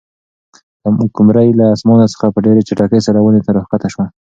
قمرۍ 1.17 1.49
له 1.59 1.65
اسمانه 1.75 2.05
څخه 2.13 2.25
په 2.33 2.39
ډېرې 2.45 2.61
چټکۍ 2.67 3.01
سره 3.07 3.17
ونې 3.21 3.41
ته 3.45 3.49
راښکته 3.57 3.87
شوه. 3.93 4.05